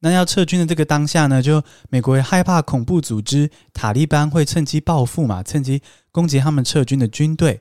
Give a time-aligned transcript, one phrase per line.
[0.00, 7.60] 那要撤军的这个当下呢，就美国害怕恐怖组织塔利班会趁机报复嘛，趁机攻击他们撤军的军队。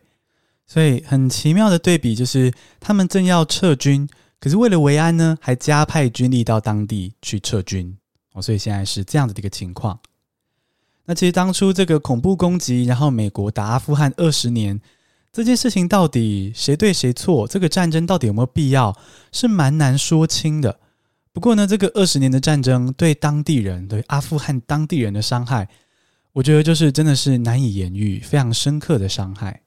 [0.67, 4.07] 所以很奇妙的对比就是，他们正要撤军，
[4.39, 7.97] 可是为了维安呢，还加派军力到当地去撤军。
[8.33, 9.99] 哦，所以现在是这样子的一个情况。
[11.05, 14.79] 那其实当初这个恐怖攻击，然后美国打阿富汗二十年，
[15.31, 17.47] 这件事情到底谁对谁错？
[17.47, 18.95] 这个战争到底有没有必要？
[19.31, 20.79] 是蛮难说清的。
[21.31, 25.69] 不过呢，这个二十年的战争对当地人、对阿富汗当地人的伤害，
[26.33, 29.61] 我觉得就是真的是难以言喻，非常深刻的伤害。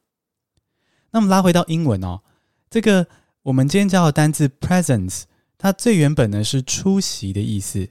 [1.12, 2.20] 那么拉回到英文哦，
[2.68, 3.06] 这个
[3.44, 5.22] 我们今天教的单字 presence，
[5.56, 7.88] 它最原本呢是出席的意思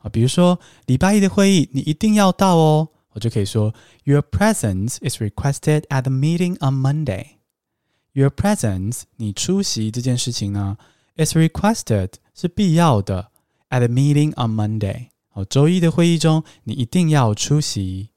[0.00, 0.08] 啊。
[0.10, 3.74] 比如说礼拜一的会议，你一定要到哦，我就可以说
[4.04, 7.38] Your presence is requested at the meeting on Monday.
[8.12, 10.76] Your presence，你出席这件事情呢
[11.16, 12.14] ，is requested。
[12.34, 13.30] 是必要的。
[13.68, 18.10] At the meeting on Monday，好，周一的会议中，你一定要出席。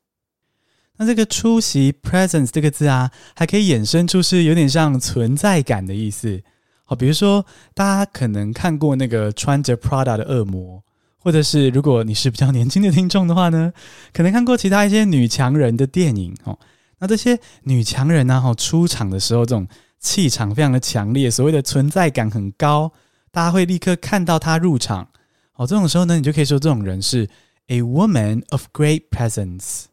[0.98, 6.44] 那这个出席 （presence） 这个字啊，还可以衍生出是有点像存在感的意思。
[6.86, 10.84] 好，比如说大家可能看过那个穿着 Prada 的恶魔，
[11.18, 13.72] 或者是如果你是比较年轻的听众的话呢，
[14.12, 16.36] 可能看过其他一些女强人的电影。
[16.44, 16.60] 哦，
[17.00, 19.68] 那这些女强人呢，哈，出场的时候，这种
[20.00, 22.92] 气场非常的强烈，所谓的存在感很高。
[23.32, 25.08] 大家会立刻看到她入场，
[25.56, 27.28] 哦，这种时候呢，你就可以说这种人是
[27.68, 29.86] a woman of great presence。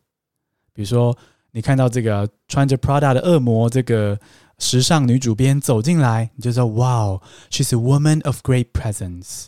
[0.72, 1.16] 比如说，
[1.52, 4.18] 你看到这个穿着 Prada 的恶魔，这个
[4.60, 9.46] 时尚女主编走进来，你就说：“Wow, she's a woman of great presence。”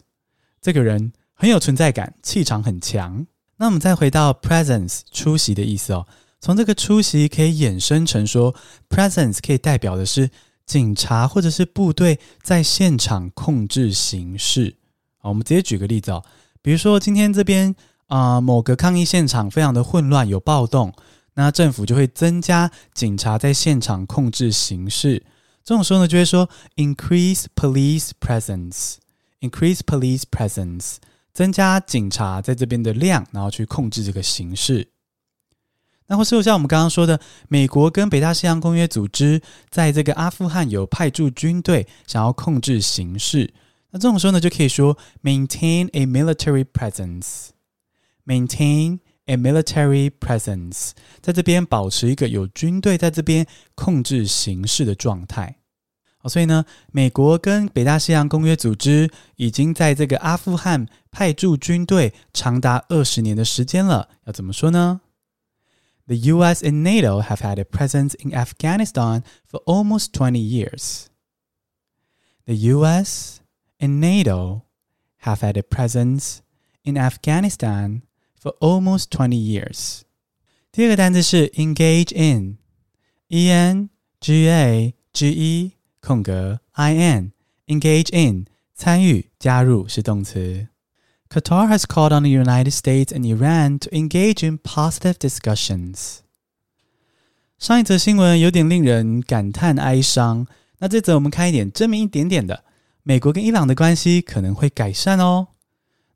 [0.61, 3.25] 这个人很有存在感，气场很强。
[3.59, 6.07] 那我们再回到 presence 出席的意思哦，
[6.41, 8.53] 从这个出席可以衍生成说
[8.89, 10.29] ，presence 可以代表的是。
[10.65, 14.77] 警察或者是部队在现场控制形势。
[15.19, 16.25] 好，我们直接举个例子哦，
[16.63, 17.75] 比如说今天这边
[18.07, 20.95] 啊、某个抗议现场非常的混乱，有暴动，
[21.35, 25.25] 那政府就会增加警察在现场控制形势。
[25.65, 30.97] 这种时候呢，就会说 increase police presence，increase police presence，
[31.33, 34.89] 增加警察在这边的量，然后去控制这个形势。
[36.09, 37.19] 那或是像我们刚刚说的，
[37.49, 43.55] 美国跟北大西洋公约组织在这个阿富汗有派驻军队，想要控制形势。
[43.93, 48.99] 那这种时候呢，就可以说 maintain a military presence，maintain
[49.32, 50.92] a military presence，
[51.22, 53.46] 在这边保持一个有军队在这边
[53.76, 55.58] 控制形势的状态。
[56.20, 64.10] 好，所以呢，美国跟北大西洋公约组织已经在这个阿富汗派驻军队长达二十年的时间了。
[64.26, 65.02] 要怎么说呢？
[66.08, 66.64] The U.S.
[66.64, 71.08] and NATO have had a presence in Afghanistan for almost 20 years.
[72.46, 73.42] The U.S.
[73.78, 74.62] and NATO
[75.24, 76.38] have had a presence
[76.84, 78.04] in Afghanistan
[78.42, 80.02] for almost 20 years.
[80.72, 83.90] 第二个单词是 engage in，e n
[84.20, 88.46] g a g e 空格 i n，engage in
[88.76, 90.68] 参与加入是动词。
[91.30, 96.20] Qatar has called on the United States and Iran to engage in positive discussions。
[97.58, 100.46] 上一则新闻有点令人感叹哀伤，
[100.78, 102.64] 那这则我们看一点正面一点点的，
[103.02, 105.48] 美国跟伊朗的关系可能会改善哦。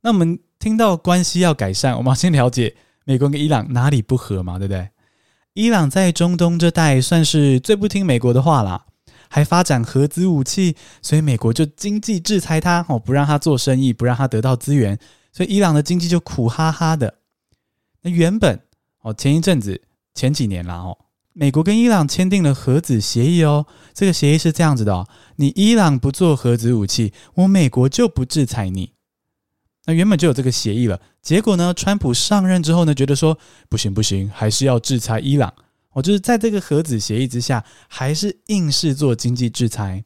[0.01, 2.74] 那我们 听到关系要改善，我们要先了解
[3.04, 4.88] 美国跟伊朗哪里不合嘛，对不对？
[5.52, 8.86] 伊朗在中东这带算是最不听美国的话啦，
[9.28, 14.98] 还发展核子武器，所以美国就经济制裁他哦，不让他做生意，不让他得到资源，
[15.32, 17.14] 所以伊朗的经济就苦哈哈的。
[18.02, 18.60] 那原本
[19.02, 19.80] 哦，前一阵子
[20.14, 20.98] 前几年啦哦，
[21.32, 28.95] 美国跟伊朗签订了核子协议哦，这个协议是这样子的哦，你伊朗不做核子武器，我美国就不制裁你。
[29.86, 33.38] 那原本就有这个协议了，结果呢，川普上任之后呢，觉得说
[33.68, 35.54] 不行不行，还是要制裁伊朗。
[35.92, 40.04] 我就是在这个核子协议之下，还是硬是做经济制裁。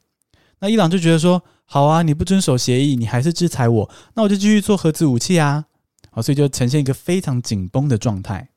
[0.59, 5.65] 那伊朗就觉得说，好啊，你不遵守协议，你还是制裁我，那我就继续做核子武器啊。
[6.11, 8.49] 好，所以就呈现一个非常紧绷的状态。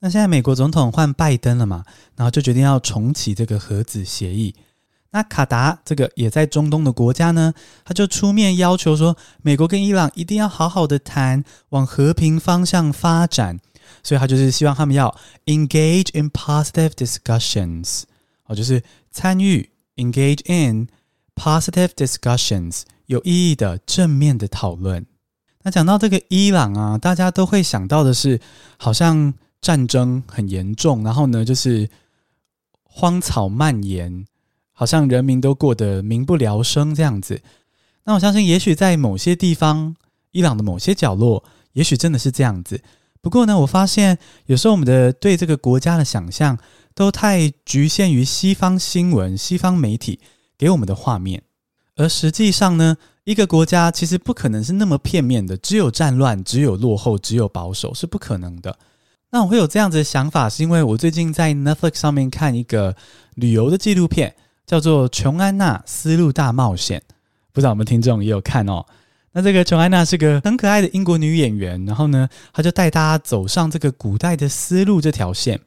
[0.00, 1.84] 那现在美国总统换拜登了嘛，
[2.14, 4.54] 然后就决定要重启这个核子协议。
[5.10, 13.58] 那卡达这个也在中东的国家呢，他就出面要求说，美国跟伊朗一定要好好的谈，往和平方向发展。
[14.02, 15.16] 所以他就是希望他们要
[15.46, 18.02] engage in positive discussions，
[18.44, 20.88] 哦，就是参与 engage in
[21.34, 25.06] positive discussions，有意义的正面的讨论。
[25.62, 28.38] 那讲到这个伊朗啊，大家都会想到的是，
[28.76, 29.32] 好像
[29.62, 31.88] 战争很严重，然后呢，就是
[32.84, 34.26] 荒草蔓延。
[34.78, 37.42] 好像人民都过得民不聊生这样子，
[38.04, 39.96] 那我相信，也许在某些地方，
[40.30, 41.42] 伊朗的某些角落，
[41.72, 42.80] 也许真的是这样子。
[43.20, 44.16] 不过呢，我发现
[44.46, 46.56] 有时候我们的对这个国家的想象
[46.94, 50.20] 都太局限于西方新闻、西方媒体
[50.56, 51.42] 给我们的画面，
[51.96, 58.78] 而实际上呢，一个国家其实不可能是那么片面的，只有战乱、只有落后、只有保守是不可能的。
[59.32, 62.94] 那我会有这样子的想法，是因为我最近在 Netflix 上面看一个
[63.34, 64.36] 旅游的纪录片。
[64.68, 67.02] 叫做琼安娜丝路大冒险，
[67.54, 68.84] 不知道我们听众也有看哦。
[69.32, 75.58] 那这个琼安娜是个很可爱的英国女演员，然后呢，她就带大家走上这个古代的丝路这条线。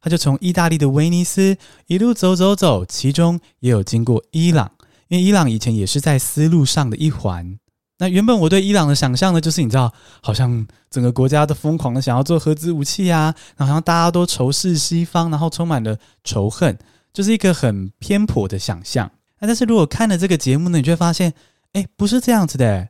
[0.00, 4.70] 她就从意大利的威尼斯一路走走走，其中也有经过伊朗，
[5.08, 7.58] 因为伊朗以前也是在丝路上的一环。
[7.98, 9.92] 那原本我对伊朗的想象呢，就是你知道，
[10.22, 16.78] 好像整个国家都疯狂的想要做核子武器啊，然后好像大家都仇视西方，然后充满了仇恨。
[17.12, 19.10] 就是一个很偏颇的想象，
[19.40, 21.34] 那但是如果看了这个节目呢，你就会发现，
[21.72, 22.88] 哎，不是这样子的。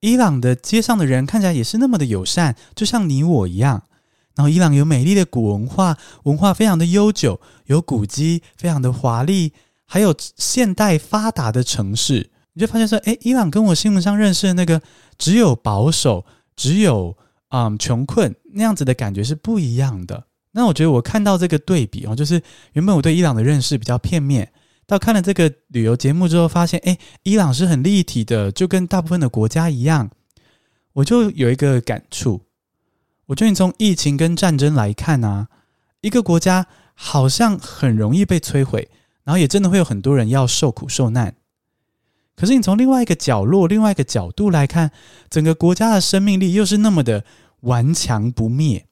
[0.00, 3.84] 伊朗的街上的人看起来也是那么的友善，就像你我一样。
[4.36, 9.54] 然后伊朗有美丽的古文化，文化非常的悠久，有古迹，非常的华丽，
[9.86, 12.30] 还有现代发达的城市。
[12.52, 14.82] 你就发现说，哎，伊朗跟我新闻上认识的那个
[15.16, 17.16] 只有保守，只有
[17.48, 20.26] 啊、嗯、穷困那样子的感觉是不一样的。
[20.56, 22.40] 那我觉得我看到这个对比哦，就是
[22.74, 24.52] 原本我对伊朗的认识比较片面，
[24.86, 30.12] 到看了这个旅游节目之后，发现诶，伊朗是很立体的，就跟大部分的国家一样。
[30.92, 32.42] 我就有一个感触，
[33.26, 35.48] 我觉得你从疫情跟战争来看啊，
[36.02, 38.88] 一个国家好像很容易被摧毁，
[39.24, 41.34] 然后也真的会有很多人要受苦受难。
[42.36, 44.92] 可是你从另外一个角落、另外一个角度来看，
[45.28, 47.24] 整个国家的生命力又是那么的
[47.62, 48.86] 顽强不灭，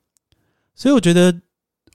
[0.75, 1.41] 所以我觉得。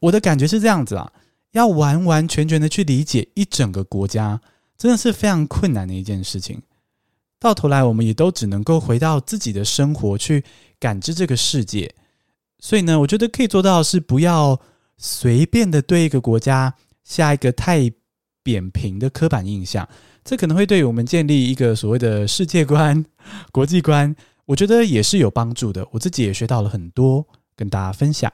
[0.01, 1.11] 我的感觉是这样子啊，
[1.51, 4.39] 要完完全全的去理解一整个国家，
[4.77, 6.61] 真的是非常困难的一件事情。
[7.39, 10.43] 到头来，我们也都只能够回到自己的生活去
[10.79, 11.93] 感知这个世界。
[12.59, 14.59] 所以呢，我觉得可以做到是不要
[14.97, 16.73] 随便的对一个国家
[17.03, 17.91] 下一个太
[18.41, 19.87] 扁平的刻板印象，
[20.23, 23.05] 这可能会对我们建立一个所谓的世界观、
[23.53, 25.87] 国际观，我觉得也是有帮助的。
[25.91, 27.23] 我自己也学到了很多，
[27.55, 28.31] 跟大家分享。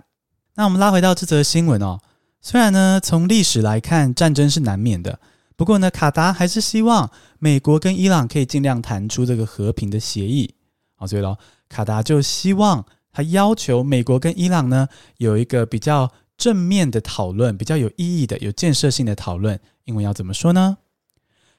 [0.56, 2.00] 那我们拉回到这则新闻哦，
[2.40, 5.20] 虽然呢，从历史来看战争是难免的，
[5.56, 10.54] 不过呢，卡达还是希望美国跟伊朗可以尽量谈出这个和平的协议。
[10.96, 19.60] 好，所以喽，卡达就希望他要求美国跟伊朗呢有一个比较正面的讨论，比较有意义的、有建设性的讨论。
[19.86, 20.78] 英文要怎么说呢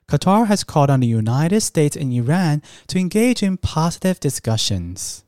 [0.06, 5.18] ？Qatar has called on the United States and Iran to engage in positive discussions.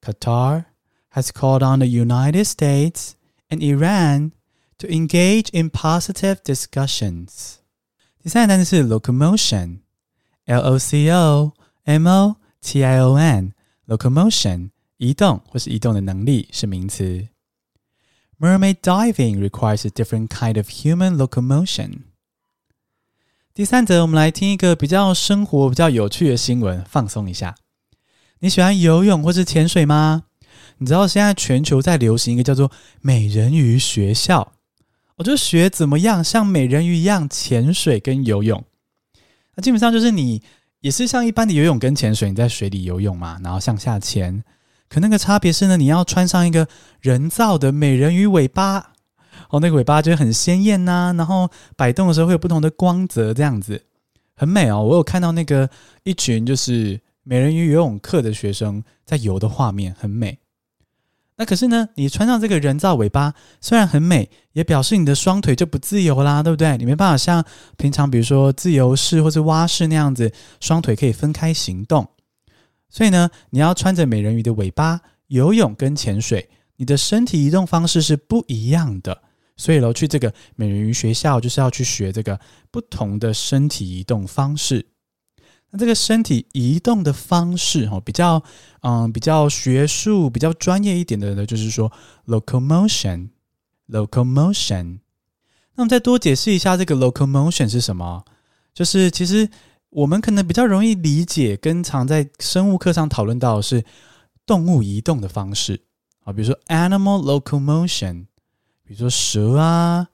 [0.00, 0.64] Qatar
[1.11, 3.13] has called on the United States
[3.49, 4.31] and Iran
[4.79, 7.55] to engage in positive discussions。
[8.21, 11.53] 第三个单词是 locomotion，L O C O
[11.83, 17.27] M O T I O N，locomotion 移动或是移动的能力是名词。
[18.39, 22.03] Mermaid diving requires a different kind of human locomotion。
[23.53, 27.55] 第三则，我们来听一个比较生活、比较有趣的新闻，放松一下。
[28.39, 30.23] 你喜欢游泳或是潜水吗？
[30.78, 32.70] 你知道现在全球在流行一个叫做
[33.00, 34.52] 美人鱼学校，
[35.16, 38.64] 我就学怎么样像美人鱼一样潜水跟游泳。
[39.54, 40.40] 那基本上就是你
[40.80, 44.44] 也是像一般的游泳跟潜水，你在水里游泳嘛，然后向下潜。
[44.88, 46.66] 可那个差别是呢，你要穿上一个
[47.00, 48.92] 人造的美人鱼尾巴，
[49.50, 53.82] 哦，那个尾巴就很鲜艳呐，然后摆动的时候会有不同的光泽，这样子
[54.34, 54.82] 很美哦。
[54.82, 55.68] 我有看到那个
[56.04, 60.38] 一群就是美人鱼游泳课的学生在游的画面，很美。
[61.38, 66.76] 那可是呢，你穿上这个人造尾巴，虽然很美，也表示你的双腿就不自由啦，对不对？
[66.76, 67.44] 你没办法像
[67.76, 72.06] 平常比如说自由式或者蛙式那样子，双腿可以分开行动。
[72.90, 79.22] 所以呢，你要穿着美人鱼的尾巴游泳跟潜水，你的身体移动方式是不一样的。
[79.56, 82.38] 所以喽，去这个美人鱼学校就是要去学这个
[82.72, 84.84] 不同的身体移动方式。
[85.70, 88.42] 那这个身体移动的方式，哈，比较，
[88.80, 91.92] 嗯，比较学术、比较专业一点的呢，就是说
[92.26, 95.00] locomotion，locomotion。
[95.74, 98.24] 那我们再多解释一下这个 locomotion 是什么？
[98.72, 99.50] 就是其实
[99.90, 103.84] 我们可能比较容易理解，跟常在生物课上讨论到的是
[104.46, 105.82] 动物移动的方式
[106.24, 108.24] 啊，比如说 animal locomotion，
[108.84, 110.08] 比如说蛇啊、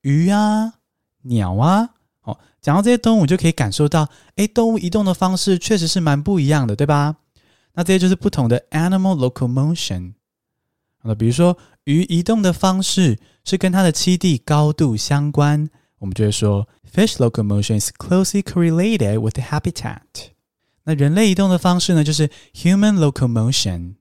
[0.00, 0.74] 鱼啊、
[1.22, 1.90] 鸟啊。
[2.60, 7.16] 讲到这些动物，就可以感受到，哎，动物移动的方式确实是蛮不一样的，对吧？
[7.74, 10.14] 那这些就是不同的 animal locomotion。
[11.02, 15.68] 那比如说，鱼移动的方式是跟它的栖地高度相关，
[15.98, 20.00] 我们就会说 fish locomotion is closely correlated with the habitat。
[20.84, 23.94] 那人类移动的方式呢，就是 human locomotion。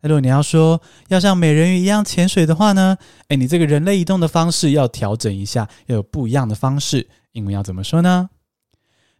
[0.00, 2.96] 那如果你要说要像美人鱼一样潜水的话呢？
[3.28, 7.08] 诶，你这个人类移动的方式要调整一下，要有不一样的方式。
[7.32, 8.30] 英文要怎么说呢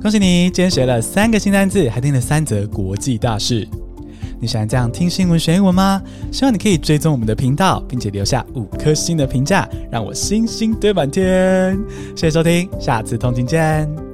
[0.00, 3.68] 恭喜你，今天学了三个新单字，还听了三则国际大事。
[4.40, 6.02] 你喜欢这样听新闻学英文吗？
[6.30, 11.76] 希望你可以追踪我们的频道，并且留下五颗星的评价，让我星星堆满天。
[12.14, 14.07] 谢谢收听，下次通勤见。